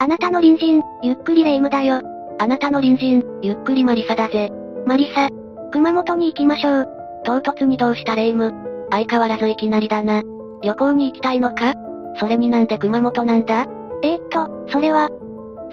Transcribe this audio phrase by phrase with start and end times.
[0.00, 2.00] あなたの隣人、ゆっくりレ夢ムだよ。
[2.38, 4.48] あなたの隣人、ゆっくりマリサだぜ。
[4.86, 5.28] マリサ。
[5.72, 6.88] 熊本に行きましょう。
[7.24, 8.86] 唐突にどうしたレ夢ム。
[8.92, 10.22] 相変わらずいきなりだな。
[10.62, 11.74] 旅行に行きたいのか？
[12.20, 13.66] それになんで熊本なんだ？
[14.04, 15.08] えー、っと、それは。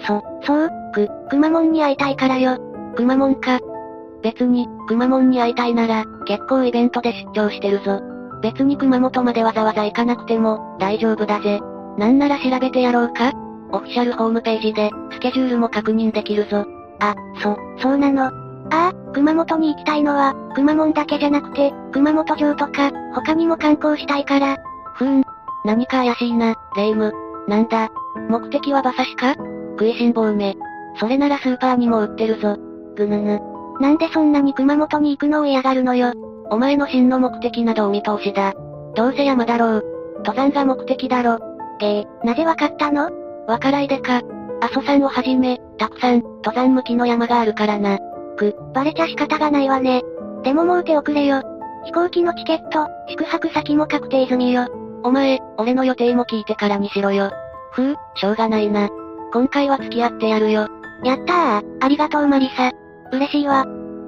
[0.00, 2.58] そ、そう、く、くまモンに会いたいからよ。
[2.96, 3.60] くまモンか。
[4.24, 8.00] 別に、くまモンに会いたいなら、結構イベントで出張してるぞ。
[8.42, 11.60] 別に熊本までわざわざ行かなくても、大丈夫だぜ。
[11.96, 13.30] なんなら調べてやろうか？
[13.72, 16.64] オフィシャルホームページで、スケジュールも確認できるぞ。
[17.00, 18.24] あ、そ、そうなの。
[18.24, 18.30] あ
[18.70, 24.56] あ、熊本に行きたいのは、熊門だけじゃなくて、熊本城とか、他にも観光したいから。
[24.94, 25.22] ふーん。
[25.64, 27.12] 何か怪しいな、レイム。
[27.48, 27.88] なんだ
[28.28, 29.34] 目的は馬刺しか？
[29.78, 30.56] 食いしん坊め。
[30.98, 32.56] それならスーパーにも売ってるぞ。
[32.96, 33.40] ぐぬぬ。
[33.80, 36.12] なんでそんなに熊本に行くのを嫌がるのよ。
[36.50, 38.54] お前の真の目的などお見通しだ。
[38.94, 39.84] どうせ山だろう。
[40.24, 41.38] 登山が目的だろ。
[41.78, 43.10] げえ、なぜわかったの？
[43.46, 44.22] わからいでか。
[44.60, 47.98] 阿蘇山をはじめ、たくさん、登山向きの山があるからな。
[48.36, 50.02] く、バレちゃ仕方がないわね。
[50.42, 51.42] でももう手遅れよ。
[51.84, 54.66] 飛行機のチケット、宿泊先も確定済みよ。
[55.02, 57.30] お前、俺の予定も聞いてからにしろよ。
[57.72, 58.88] ふう、しょうがないな。
[59.32, 60.68] 今回は付き合ってやるよ。
[61.04, 62.72] やったー、ありがとうマリサ。
[63.12, 63.64] 嬉しいわ。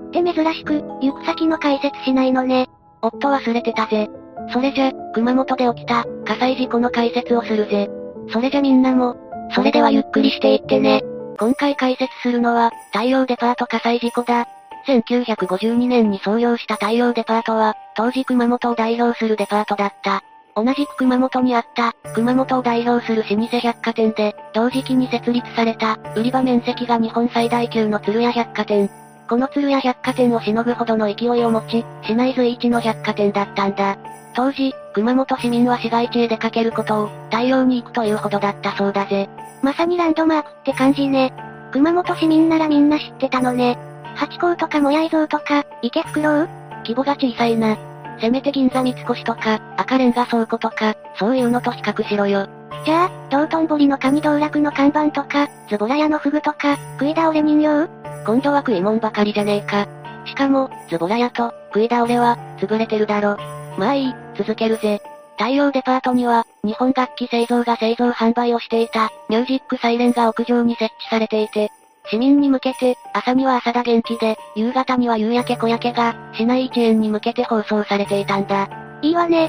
[0.09, 2.67] って珍しく、行く先の解説しないのね。
[3.03, 4.09] おっと忘れてたぜ。
[4.53, 7.89] それじゃ、熊本で起きた、火災事故の解説をするぜ。
[8.33, 9.17] それじゃみんなも、
[9.55, 11.03] それではゆっくりしていってね。
[11.39, 14.47] 今回解説するのは、太陽デパート火災事故だ。
[14.87, 20.23] 1952年に創業した太陽デパートは、当時熊本を代表するデパートだった。
[20.57, 28.91] 同じく熊本にあった、熊本を代表する老舗百貨店で、同時期に設立された、売り場面積が日本最大級の鶴屋百貨店。
[29.29, 33.99] この鶴屋百貨店をしのぐほどの勢いを持ち、市内随一の百貨店だったんだ。
[34.35, 39.29] 当時、熊本市民は市街地へ出かけることを、対応に行くというほどだったそうだぜ。
[39.63, 41.33] まさにランドマークって感じね。
[41.71, 43.79] 熊本市民ならみんな知ってたのね。
[44.17, 47.77] 八甲とかもやい像とか、池袋規模が小さいな。
[48.21, 52.49] せめて銀座三越とか、赤レンガ倉庫とか、そういうのと比較しろよ。
[52.85, 57.89] じゃあ、道頓堀の神道楽の看板とか、ズボラ屋のフグとか、食い倒れ人形
[58.27, 59.87] 今度は食い物ばかりじゃねえか。
[60.25, 63.37] しかも、ズボラ屋と、食い倒れは、潰れてるだろ。
[63.79, 65.01] まあいい、続けるぜ。
[65.39, 71.71] 太陽デパートには、日本楽器製造が製造販売をしていた、ミュージックサイレンが屋上に設置されていて、
[72.11, 78.69] 市民に向けて、朝には朝田元気で、夕方には夕焼け小焼けが、市内一円に向けて放送されていたんだ。
[79.01, 79.49] いいわね。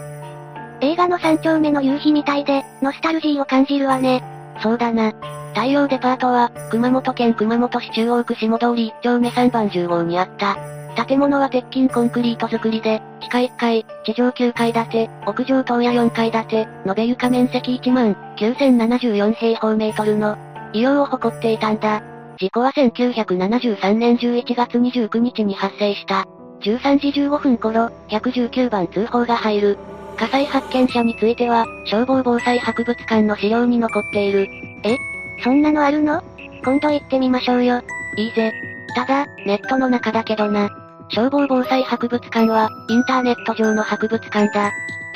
[0.81, 4.23] 映画の三丁目の夕日みたいで、ノスタルジーを感じるわね。
[4.61, 5.11] そうだな。
[5.55, 10.78] 太陽デパートは、熊本県熊本市中央区下通り1丁目3番10号にあった。
[10.95, 20.37] 建物は鉄筋コンクリート造りで、地下1階、地上9階建て、屋上棟や4階建て、延べ床面積1万9074平方メートルの、
[20.73, 22.01] 異様を誇っていたんだ。
[22.37, 26.25] 事故は1973年11月29日に発生した。
[26.61, 29.77] 13時15分頃、119番通報が入る。
[30.17, 34.47] 火災発見者については、消防防災博物館の資料に残っている。
[34.83, 34.97] え？
[35.43, 36.21] そんなのあるの？
[36.63, 37.81] 今度行ってみましょうよ。
[38.17, 38.53] いいぜ。
[38.95, 40.69] ただ、ネットの中だけどな。
[41.09, 44.71] 消防防災博物館は、インターネット上の博物館だ。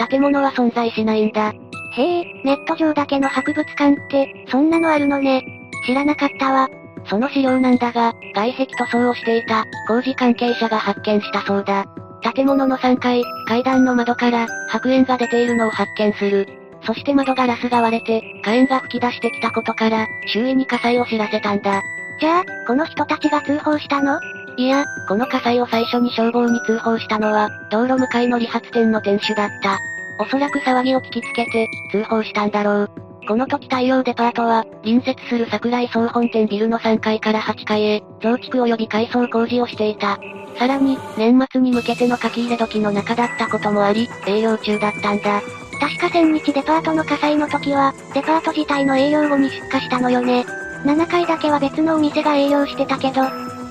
[0.09, 1.53] 建物は存在しないんだ。
[1.95, 5.43] へえ、ネット上だけの博物館って、そんなのあるのね。
[5.85, 6.67] 知らなかったわ。
[7.05, 11.85] その資料なんだが、外壁塗装をしていた、工事関係者が発見したそうだ。
[12.33, 16.47] 建物の3階、階段の窓から、白煙が出ているのを発見する。
[16.85, 21.81] そして窓ガラスが割れて、火炎が吹き出してきたことから、周囲に火災を知らせたんだ。
[22.19, 24.19] じゃあ、この人たちが通報したの？
[24.57, 29.79] いや、この火災を最初に消防に通報したのは、道路向かいの理髪店の店主だった。
[30.19, 32.91] おそらく騒ぎを聞きつけて、通報したんだろう。
[33.27, 40.19] この時太陽デパートは、隣接する桜井総本店ビルの3階から8階へ、増築及び改装工事をしていた。
[40.59, 45.41] さらに、年末に向けての書き入れ時の中だったこともあり、営業中だったんだ。
[45.79, 50.45] 確か千日デパートの火災の時は、デパート自体の営業後に出荷したのよね。
[50.85, 53.23] 7階だけは別のお店が営業してたけど、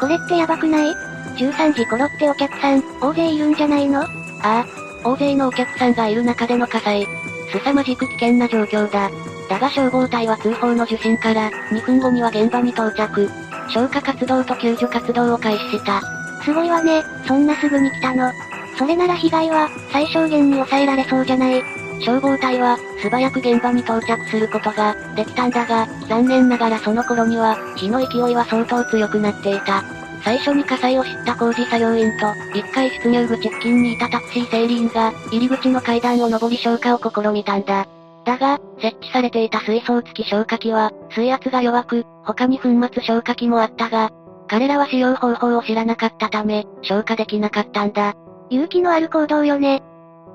[0.03, 0.97] これってやばくない
[1.37, 4.03] ?13 時頃ってお客さん、大勢いるんじゃないの？
[4.03, 4.09] あ
[4.43, 4.67] あ、
[5.05, 7.07] 大勢のお客さんがいる中での火災。
[7.53, 9.13] 凄まじく危険な状況だ。
[9.49, 13.31] だが消防隊は通報の受信から2分後には現場に到着。
[13.69, 16.03] 消火活動と救助活動を開始した。
[16.43, 18.33] すごいわね、そんなすぐに来たの。
[18.77, 21.63] それなら被害は最小限に抑えられそうじゃない。
[22.05, 29.83] 消防隊は素早く現場に到着することができたんだが、残念ながらその頃には火の勢いは相当強くなっていた。
[30.25, 37.87] 最初に火災を知った工事作業員と、1階出入口付近にいたタクシー整理員が、入り口の階段を上り消火を試みたんだ。
[38.25, 44.11] だが、設置されていた水槽付き消火器は、水圧が弱く、他に粉末消火器もあったが、
[44.49, 48.15] 彼らは使用方法を知らなかったため、消火できなかったんだ。
[48.49, 49.83] 勇気のある行動よね。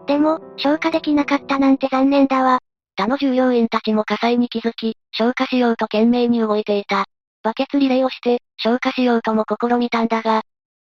[0.08, 2.60] でも、消火できなかったなんて残念だわ。
[2.96, 7.06] 他の従業員たちも火災に気づき、消火しようと懸命に動いていた。
[7.44, 10.42] バケツリレーをして、消火しようとも試みたんだが、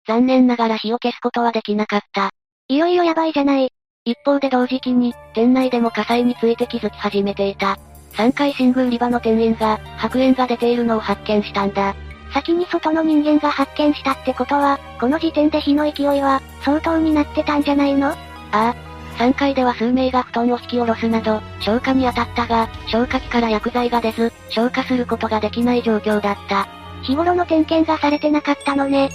[0.06, 2.30] 残念ながら火を消すことはできなかった。
[2.68, 3.72] いよいよやばいじゃない。
[4.04, 7.78] 一方で同時期に、店内でも火災について気づき始めていた。
[8.12, 11.94] 3階寝具売り場の店員が、白煙が出ているのを発見したんだ。
[12.32, 18.08] 先に外の人間が発見したってことは、この時点で火の勢いは、相当になってたんじゃないの？
[18.08, 18.14] あ
[18.52, 18.87] あ。
[19.18, 26.68] 3階では数名が布団を引き下ろすなど、消火に当たったが、消火器から薬剤が出ず、消火することができない状況だった。
[27.02, 29.10] 日頃の点検がされてなかったのね。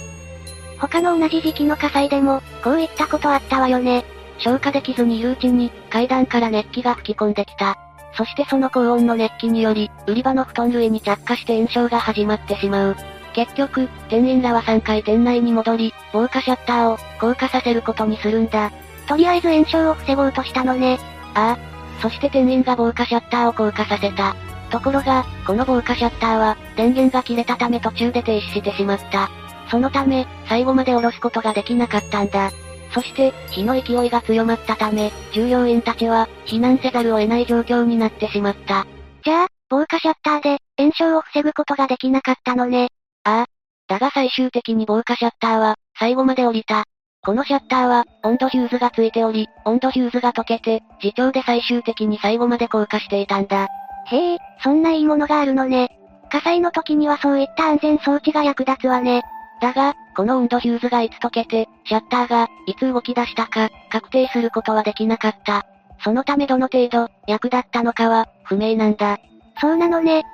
[0.78, 4.04] 他の同じ時期の火災でも、こういったことあったわよね。
[4.38, 7.78] 消火できずにいるうちに、階段から熱気が吹き込んできた。
[8.16, 12.96] そしてその高温の熱気により、売り場の布団類に着火して炎症が始まってしまう。
[13.32, 18.70] 結局、店員らは3回店内に戻り、防火シャッターを、降下させることにするんだ。
[19.06, 20.98] とりあえず炎症を防ごうとしたのね。
[21.34, 21.74] ああ。
[22.00, 24.34] そして店員が防火シャッターを降下させた。
[24.70, 29.30] ところが、この防火シャッターは、電源が切れたため途中で停止してしまった。
[29.70, 32.50] そのため、最後まで下ろすことができなかったんだ。
[32.92, 38.86] そして、火の勢いが強まったため、従業員たちは、避難せざるを得ない状況になってしまった。
[39.24, 42.88] じゃあ、防火シャッターで、炎症を防ぐことができなかったのね。
[43.24, 43.46] ああ。
[43.86, 46.84] だが最終的に防火シャッターは、最後まで降りた。
[47.24, 53.68] このシャッターは、温度ヒューズがついており、温度ヒューズが溶けて、自重で最終的に最後まで降下していたんだ。
[54.06, 55.88] へえ、そんないいものがあるのね。
[56.30, 59.22] 火災の時にはそういった安全装置が役立つわね。
[59.62, 65.64] だが、この温度ヒューズがいつ溶けて、シャッターが、いつ動き出したか、確定することはできなかった。
[66.02, 69.18] そのためどの程度、役立ったのかは、不明なんだ。
[69.60, 70.24] そうなのね。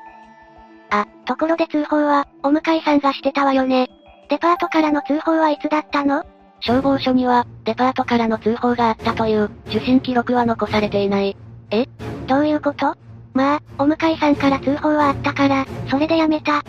[0.91, 3.89] あ、ところで通報は、お向かいさんがしてたわよね。
[4.29, 6.25] デパートからの通報はいつだったの？
[6.61, 11.37] 消防署には、デパートからの通報があったという、受信記録は残されていない。
[11.71, 11.87] え？
[12.27, 12.95] どういうこと？
[13.33, 16.63] まあ、お向かいさんから通報はあったから、それでやめた。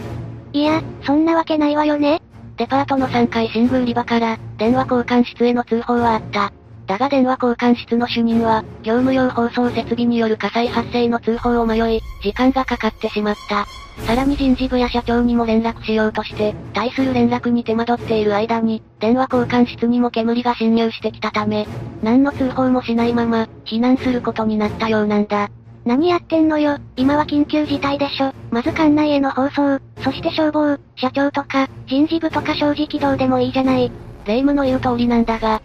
[0.53, 2.21] いや、そんなわけないわよね。
[2.57, 6.53] デパートの3階寝具売り場から、電話交換室への通報はあった。
[6.91, 13.65] だが電話交換室の主任は、業務用放送設備による火災発生の通報を迷い、時間がかかってしまった。
[14.05, 21.65] さらに人事部や社長にも連絡しようとして、対する連絡に手間取っている間に、電話交換室にも煙が侵入してきたため、
[22.03, 25.49] 何の通報もしないまま、避難することになったようなんだ。
[25.85, 28.33] 何やってんのよ、今は緊急事態でしょ。
[28.49, 33.89] まず館内への放送、そして消防、社長とか、人事部とか正直どうでもいいじゃない。
[34.25, 35.61] 霊夢の言う通りなんだが、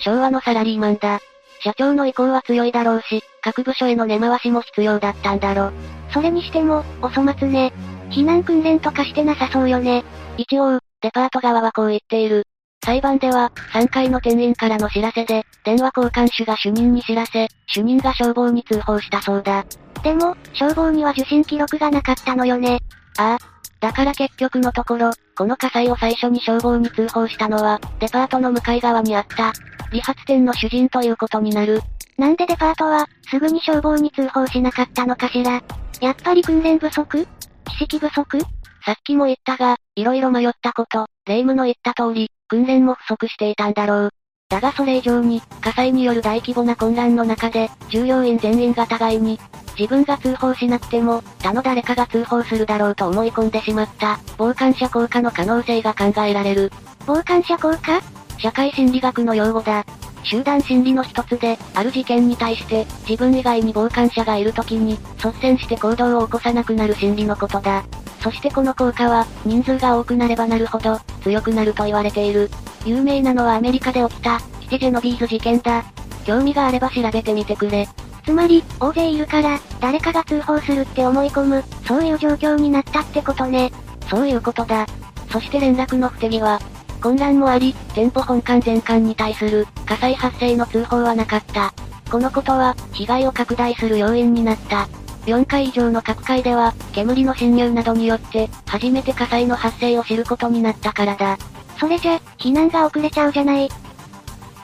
[0.00, 1.20] 昭和のサラリーマンだ。
[1.62, 5.72] 社長の意向は強いだろうし、各部署への根回しも必要だったんだろ。
[6.12, 7.72] それにしても、お粗末ね。
[8.10, 10.04] 避難訓練とかしてなさそうよね。
[10.36, 12.44] 一応、デパート側はこう言っている。
[12.82, 19.64] 裁判では、3階の店員からの知らせで、電話交換手が主任に知らせ、主任が消防に通報したそうだ。
[20.02, 22.80] でも、消防には受信記録がなかったのよね。
[23.18, 23.60] ああ。
[23.80, 29.52] だから結局のところ、この火災を最初に消防に通報したのは、デパートの向かい側にあった、
[29.92, 31.82] 理髪店の主人ということになる。
[32.16, 35.62] なんでデパートは、すぐに消防に通報しなかったのかしら。
[36.00, 37.26] やっぱり訓練不足？
[37.68, 38.38] 知識不足？
[38.84, 44.10] さっきも言ったが、色々迷ったこと、霊夢の言った通り、訓練も不足していたんだろう。
[44.48, 49.38] だがそれ以上に、火災による大規模な混乱の中で、従業員全員が互いに、
[49.78, 56.72] 自分が通報しなくても、他の誰かが通報するだろうと思い込んでしまった、傍観者効果の可能性が考えられる。
[57.06, 58.00] 傍観者効果
[58.40, 59.84] 社会心理学の用語だ。
[60.24, 67.84] 集団心理の一つで、ある事件に対して、自分以外に傍観者がいる時に、率先して行動を起こさなくなる心理のことだ。
[68.22, 72.50] そしてこの効果は、人数が多くなればなるほど、強くなると言われている。
[72.84, 75.84] 有名なのはアメリカで起きた、キテジェノビーズ事件だ。
[76.24, 77.88] 興味があれば調べてみてくれ。
[78.24, 83.70] つまり、大勢いるから、誰かが通報するって思い込む、そういう状況になったってことね。
[84.08, 84.86] そういうことだ。
[85.30, 86.58] そして連絡の不手際。
[87.00, 91.72] 混乱もあり、店舗本館全館に対する火災発生の通報はなかった。
[92.10, 94.88] このことは、被害を拡大する要因になった。
[95.26, 101.38] 4階以上の各階では、煙の侵入などによって、初めて火災の発生を知ることになったからだ。
[101.78, 103.68] それじゃ、避難が遅れちゃうじゃない。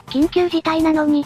[0.07, 1.25] 緊急事態なのに。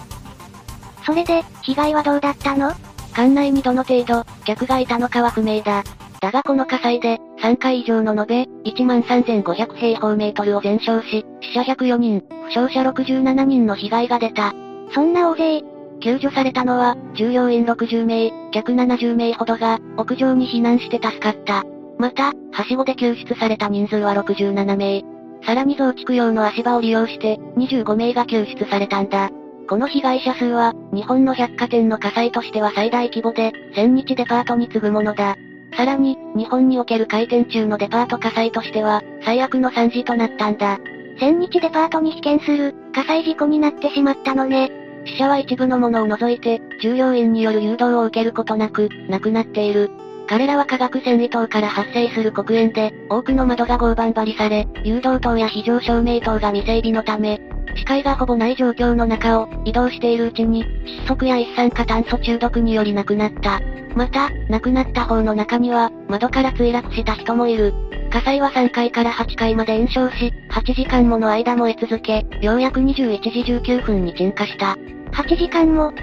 [1.06, 2.72] それで、被害はどうだったの？
[3.14, 5.84] 館内にどの程度、客がいたのかは不明だ。
[6.22, 14.54] だがこの火災で、3階以上の延べ、13,500平方メートルを全焼し、死者104人、負傷者67人の被害が出た。
[14.94, 15.64] そんな大勢。
[16.00, 21.64] 救助されたのは、従業員60名、客70名ほどが、屋上に避難して助かった。
[21.98, 25.04] また、はしごで救出された人数は67名。
[25.44, 29.32] さらに増築用の足場を利用して、25名が救出されたんだ。
[29.68, 35.36] この被害者数は、日本の百貨店の火災としては最大規模で、千日デパートに次ぐものだ。
[35.76, 40.80] さらに、日本における開店中のデパート火災としては、最悪の惨事となったんだ。
[41.20, 44.72] 千日デパートに被験する、火災事故になってしまったのね。
[45.06, 49.90] 死者は一部のものを除いて、従業員による誘導を受けることなく、亡くなっている。
[50.28, 57.42] 彼らは化学繊維灯から発生する黒煙で、多くの窓が合板張りされ、誘導灯や非常照明灯が未整備のため、
[57.76, 60.66] 視界がほぼない状況の中を移動しているうちに、
[61.06, 63.62] 窒息や一酸化炭素中毒により亡くなった。
[63.96, 67.74] また、亡くなった方の中には、窓から墜落した人もいる。
[68.12, 74.78] 火災は3階から8階まで延焼し、8時間もの間燃え続け、ようやく21時19分に鎮火した。
[75.14, 75.94] 8時間も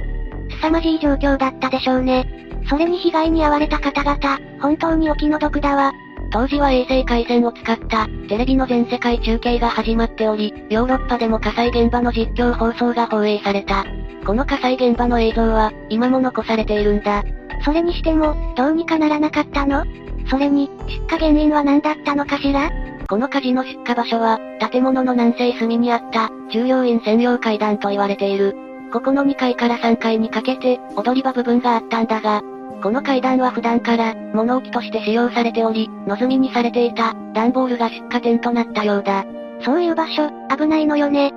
[0.60, 2.26] 凄まじい状況だったでしょうね。
[2.68, 4.18] それに被害に遭われた方々、
[4.60, 5.92] 本当にお気の毒だわ。
[6.30, 13.84] 当時は衛星回線を使った、テレビの全世界中継が始まっており、ヨーロッパでも火災現場の実況放送が放映された。
[14.26, 17.24] この火災現場の映像は、今も残されているんだ。
[17.64, 19.84] それにしても、どうにかならなかったの？
[20.30, 22.70] それに、出火原因は何だったのかしら？
[23.08, 24.38] この火事の出火場所は、
[24.70, 28.54] 建物の南西隅にあった、従業員専用階段と言われている。
[28.92, 32.42] ここの2階から3階にかけて、踊り場部分があったんだが、
[32.82, 39.24] この階段は普段から、物置として使用されており、望みにされていた、段ボールが出火点となったようだ。
[39.62, 41.32] そういう場所、危ないのよね。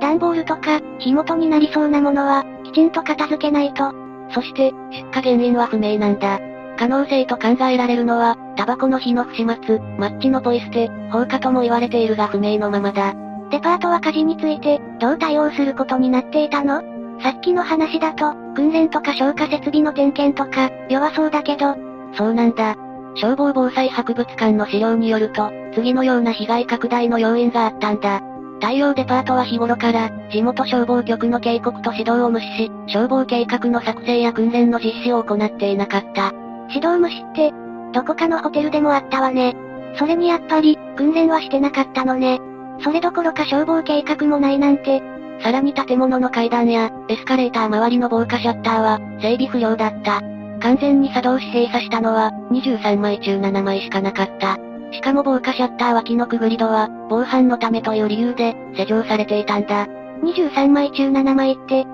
[0.00, 3.92] 段ボールとか、火元になりそうなものは、きちんと片付けないと。
[4.30, 6.40] そして、出火原因は不明なんだ。
[6.76, 13.14] 可能性と考えられるのは、タバコの火の不始末、マッチのポイ捨て、放火とも言われているが不明のままだ。
[13.50, 16.82] デパートは火事について、どう対応することになっていたの？
[17.24, 21.74] さっきの話だと、訓練とか消火設備の点検とか、弱そうだけど。
[22.12, 22.76] そうなんだ。
[23.14, 28.20] 消防防災博物館の資料によると、次のような被害拡大の要因があったんだ。
[28.60, 36.30] 太陽デパートは日頃から、地元消防局の警告と指導を無視し、消防計画の作成や訓練の実施を行っていなかった。
[36.68, 37.54] 指導無視って、
[37.94, 39.56] どこかのホテルでもあったわね。
[39.96, 42.38] それにやっぱり、訓練はしてなかったのね。
[42.80, 45.13] それどころか消防計画もないなんて。
[45.40, 50.22] さらに建物の階段や、エスカレーター周りの防火シャッターは、整備不良だった。
[50.60, 54.58] 完全に作動し閉鎖したのは、23枚中7枚しかなかった。
[54.92, 59.86] しかも防火シャッター脇のくぐり戸は、防犯のためという理由で、施錠されていたんだ。
[60.22, 61.84] 23枚中7枚って、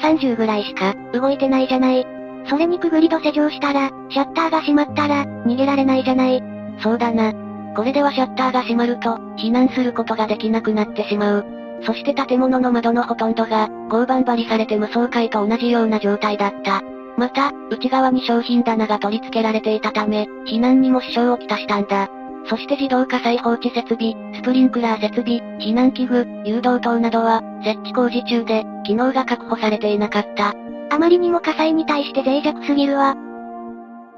[0.00, 2.06] 30ぐらいしか、動いてないじゃない。
[2.48, 6.42] それにくぐり戸施錠したら、シャッターが閉まったら、逃げられないじゃない。
[6.80, 7.32] そうだな。
[7.74, 11.55] これではシャッターが閉まると、避難することができなくなってしまう。
[11.82, 16.82] そして建物の窓のほとんどが、合板張りされて無双階と同じような状態だった。
[17.16, 22.08] また、内側に商品棚が取り付けられていたため、避難にも支障をきたしたんだ。
[22.48, 30.54] そして自動火災放置設備、スプリンクラー設備、避難器具、誘導灯などは、設置工事中で、機能が確保されていなかった。
[30.90, 33.16] あまりにも火災に対して脆弱すぎるわ。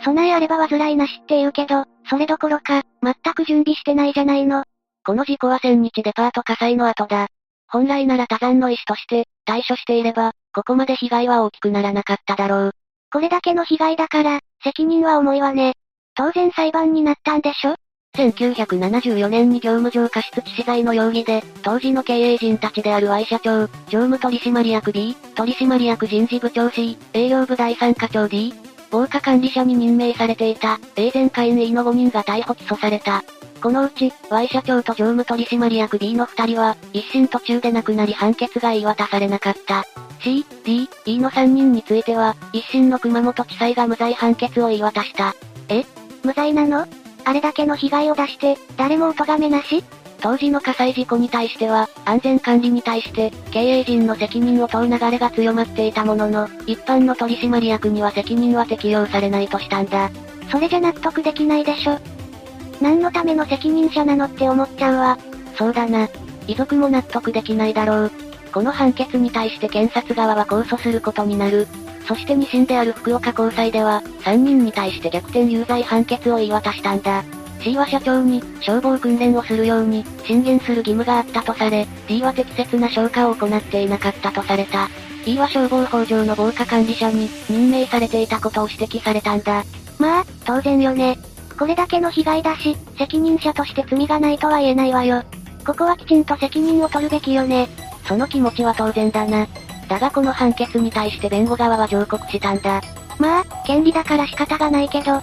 [0.05, 4.65] 備えあれば煩いなしって言うけど、それどころか、全く準備してないじゃないの。
[5.05, 7.29] この事故は千日デパート火災の後だ。
[7.71, 12.71] 本来なら多山の石として、対処していれば、ここまで被害は大きくならなかっただろう。
[13.13, 15.75] これだけの被害だから、責任は重いわね。
[16.15, 17.75] 当然裁判になったんでしょ
[18.17, 28.53] ？1974年に業務上過失致死罪の容疑で、当時の経営陣たちである Y 社長、常務取締役 B、取締役人事部長 C、営業部第3課長 D、
[28.91, 33.23] 防火管理者に任命されていた、永全会員 E の5人が逮捕起訴された。
[33.61, 39.85] このうち、Y 社長と常務取締役 B の2人は、一審途中で亡くなり判決が言い渡されなかった。
[40.21, 45.35] C、D、E の3人については、一審の熊本地裁が無罪判決を言い渡した。
[45.69, 45.85] え？
[46.25, 46.87] 無罪なの？
[47.25, 49.83] あれだけの被害を出して、誰もお咎めなし？
[50.21, 60.11] 当時の火災事故に対しては、安全管理に対して、経営陣の責任を問う流れが強まっていたものの、一般の取締役には責任は適用されないとしたんだ。
[60.51, 61.99] それじゃ納得できないでしょ。
[62.81, 65.19] 何のための責任者なのって思っちゃうわ。
[65.57, 66.09] そうだな。
[66.47, 68.13] 遺族も納得できないだろう。
[68.53, 71.67] この判決に対して検察側は控訴することになる。
[72.07, 77.23] そして2審である福岡高裁では、3人に対して逆転有罪判決を言い渡したんだ。
[77.61, 84.89] C は社長に、消防訓練をするように、進言する義務があったとされ、D は適切な消火を行っていなかったとされた。
[85.27, 89.65] E は消防法上の防火管理者に、任命されていたことを指摘されたんだ。
[89.99, 91.19] まあ、当然よね。
[91.59, 95.23] これだけの被害だし、責任者として罪がないとは言えないわよ。
[95.67, 97.69] ここはきちんと責任を取るべきよね。
[98.07, 99.47] その気持ちは当然だな。
[99.89, 102.81] だがこの判決に対して弁護側は上告したんだ。
[103.19, 105.21] まあ、権利だから仕方がないけど、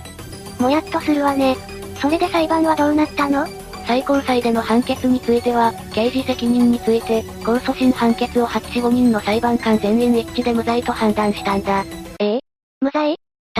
[0.59, 1.55] もやっとするわね。
[2.01, 3.47] それで裁判はどうなったの？
[3.87, 11.85] 最高裁での判決については、刑事責任について、控訴審判決を845人の裁判官全員一致で無罪と判断したんだ。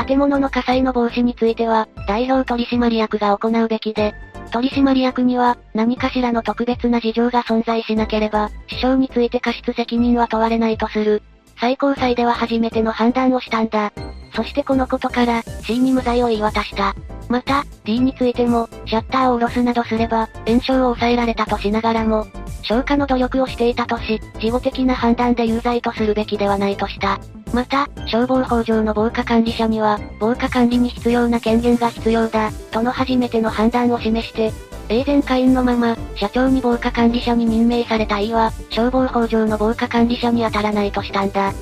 [0.07, 4.13] 建物の火災の防止については、代表取締役が行うべきで、
[4.51, 11.24] 取締役には、何かしらの特別な事情が存在しなければ、死傷について過失責任は問われないとする。
[11.59, 13.93] 最高裁では初めての判断をしたんだ。
[14.35, 16.93] そしてこのことから、C に無罪を言い渡した。
[17.29, 22.27] また、D についても、シャッターを下ろすなどすれば、炎症を抑えられたとしながらも、
[22.61, 27.19] 消火の努力をしていたとし、事後的な判断で有罪とするべきではないとした。
[27.53, 34.51] また、消防法上の防火管理者には、防火管理に必要な権限が必要だ、との初めての判断を示して、
[34.89, 41.53] 永全会員のまま、社長に防火管理者に任命された E は、消防法上の防火管理者に当たらないとしたんだ。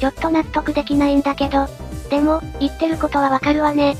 [0.00, 1.66] ちょっと納得できないんだけど、
[2.08, 3.96] でも、言ってることはわかるわね。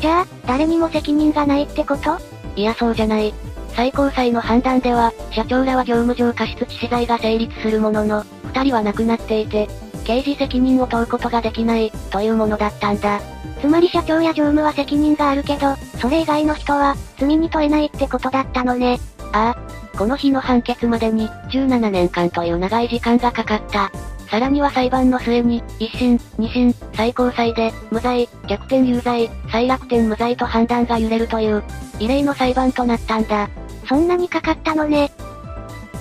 [0.00, 2.18] じゃあ、誰にも責任がないってこと？
[2.56, 3.34] いやそうじゃない。
[3.74, 9.68] 最高裁の判断では、社長らは業務上過失致死罪が成立するものの、二人は亡くなっていて、
[10.04, 13.20] 刑事責任を問うことができない、というものだったんだ。
[13.60, 18.98] つまり社長や常務は責任があるけど、それ以外の人は、罪に問えないってことだったのね。
[19.32, 19.72] ああ。
[19.96, 23.92] この日の判決までに、17年間という長い時間がかかった。
[24.32, 31.62] さらには裁判の末に、一審、二審、最高裁で、無罪、逆転有罪、再楽天無罪と判断が揺れるという、
[31.98, 33.50] 異例の裁判となったんだ。
[33.86, 35.10] そんなにかかったのね。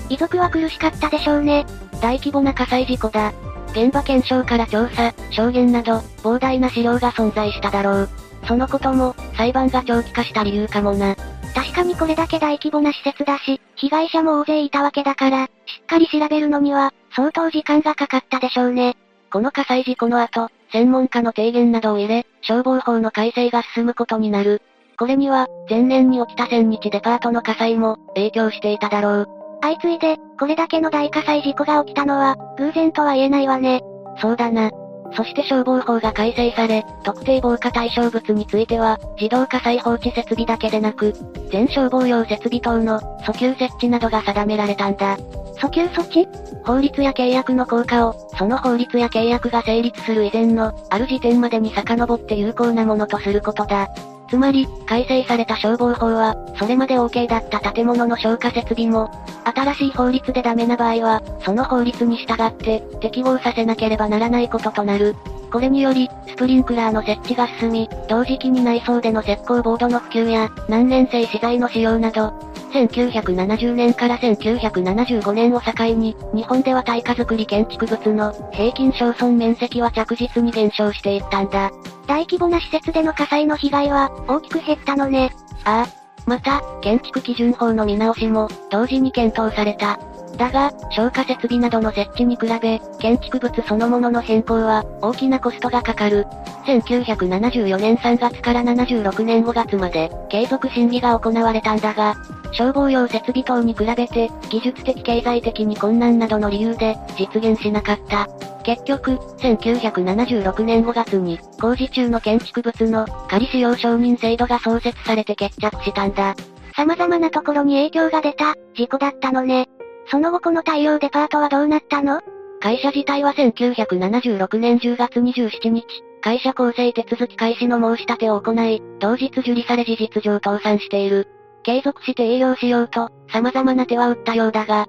[0.08, 1.66] 遺族は苦しかったでしょうね。
[2.02, 3.34] 大規模な火災事故だ。
[3.72, 8.10] 現場検証から調査、証言など、膨大な資料が存在しただろう。
[8.48, 11.18] そのことも、裁判が長期化した理由かもな。
[11.54, 18.96] 確かにこれだけ大規模な施設だし、被害者も大勢いたわけだから、しっかり調べるのには、相当時間がかかったでしょうね。
[19.32, 24.62] この火災事故の後、専門家の提言などを入れ、消防法の改正が進むことになる。
[24.98, 29.28] これには、前年に起きた千日デパートの火災も、影響していただろう。
[29.62, 33.82] 相次いで、これだけの大火災事故が起きたのは、偶然とは言えないわね。
[34.22, 34.70] そうだな。
[35.14, 41.14] そして消防法が改正され、特定防火対象物については、自動火災放置設備だけでなく、
[41.52, 45.18] 全消防用設備等の訴求設置などが定められたんだ。
[45.58, 46.28] 訴求措置
[46.64, 53.88] 法律や契約の効果を、その法律や契約が成立する以前の、ある時点までに遡って有効なものとすることだ。
[54.30, 59.12] つまり、改正された消防法は、それまで OK だった建物の消火設備も、
[59.44, 65.16] 新しい法律でダメな場合は、その法律に従って、適合させなければならないこととなる。
[65.52, 72.32] これにより、スプリンクラーの設置が進み、同時期に内装での石膏ボードの普及や、難燃性資材の使用など、
[72.72, 81.72] 1970年から1975年を境に、日本では耐火造り建築物の平均焼損面積は着実に減少していったんだ。
[82.08, 85.32] 大規模な施設での火災の被害は、大きく減ったのね。
[85.66, 86.02] ああ。
[86.26, 90.00] また、建築基準法の見直しも、同時に検討された。
[90.38, 96.26] だが、消火設備などの設置に比べ、建築物そのものの変更は、大きなコストがかかる。
[96.66, 102.16] 1974年3月から76年5月まで、継続審議が行われたんだが、
[102.52, 108.28] 消防用設備等に比べて、技術的経済的に困難などの理由で、実現しなかった。
[108.64, 116.36] 結局、1976年5月に、工事中の建築物の仮使用承認制度が創設されて決着したんだ。
[116.76, 119.68] 様々なところに影響が出た、事故だったのね。
[120.12, 122.20] その後この太陽デパートはどうなったの？
[122.60, 125.86] 会社自体は1976年10月27日、
[126.20, 131.30] 会社構成手続き開始の申し立てを行い、同日受理され事実上倒産している。
[131.64, 134.88] 継続して営業しようと、様々な手は打ったようだが、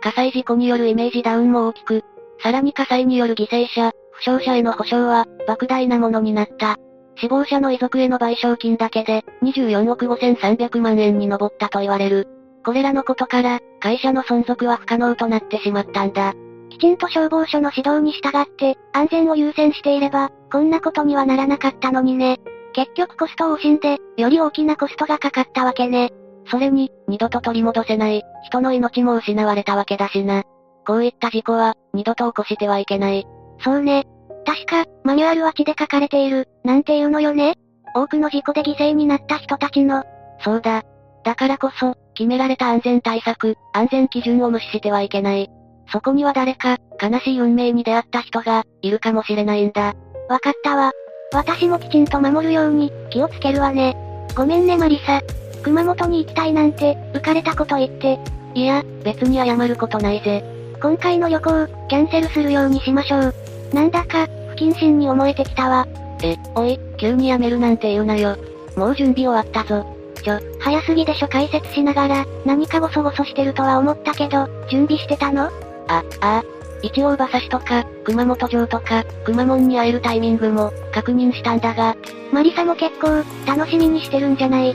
[0.00, 2.02] 火災事故によるイメージダウンも大きく、
[2.42, 6.78] さらに火災による犠牲者、負傷者への補償は、莫大なものになった。
[7.16, 12.28] 死亡者の遺族への賠償金だけで、24億5300万円に上ったと言われる。
[12.64, 16.34] これらのことから、会社の存続は不可能となってしまったんだ。
[16.70, 22.40] きちんと消防署の指導に従って、安全を優先していれば、こんなことにはならなかったのにね。
[22.72, 26.10] 結局コストを惜しんで、より大きなコストがかかったわけね。
[26.50, 30.42] それに、二度と取り戻せない、人の命も失われたわけだしな。
[30.86, 33.26] こういった事故は、二度と起こしてはいけない。
[33.60, 34.04] そうね。
[34.44, 37.54] 確か、マニュアルは血で書かれている、なんていうのよね。
[37.94, 40.02] 多くの事故で犠牲になった人たちの。
[40.40, 40.82] そうだ。
[41.24, 45.50] だからこそ、決められた安全対策、安全基準を無視してはいけない。
[45.92, 49.94] そこには誰か、悲しい運命に出会った人が、いるかもしれないんだ。
[50.28, 50.92] わかったわ。
[51.32, 53.96] 私もきちんと守るように、気をつけるわね。
[54.34, 55.20] ごめんねマリサ。
[55.62, 58.18] 熊本に行きたいなんて、浮かれたこと言って。
[58.54, 60.44] いや、別に謝ることないぜ。
[60.80, 63.34] 今回の旅行、キャンセルするようにしましょう。
[63.72, 65.86] なんだか、不謹慎に思えてきたわ。
[66.22, 68.36] え、おい、急にやめるなんて言うなよ。
[68.76, 69.93] もう準備終わったぞ。
[70.24, 75.50] ちょ、早すぎでしょ解説しながら、何かごそごそしてるとは思ったけど、準備してたの？
[75.88, 76.42] あ、ああ。
[76.82, 81.94] 一応馬刺しとか、熊本城とか、熊門に会えるタイミングも、確認したんだが。
[82.32, 84.74] マリサも結構、楽しみにしてるんじゃない？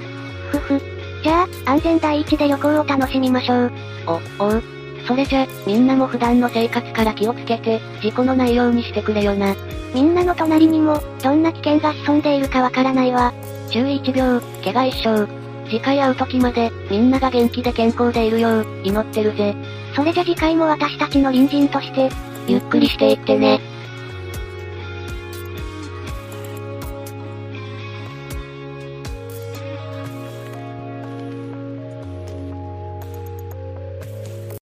[0.52, 0.82] ふふ。
[1.24, 3.72] じゃあ、安全第一で旅行を楽しみましょう。
[4.40, 4.64] お、おう。
[5.08, 9.56] それじゃ、みんなも普段の生活から気をつけて、事故のないようにしてくれよな。
[9.94, 13.34] みんなの隣にも、どんな危険が潜んでいるかわからないわ。
[13.72, 15.38] 注意1秒、怪我一生。
[15.70, 19.56] 次回会う時まで、みんなが元気で健康でいるよう、祈ってるぜ。
[19.96, 22.10] それじゃ次回も私たちの隣人として、
[22.48, 23.60] ゆっくりしていってね。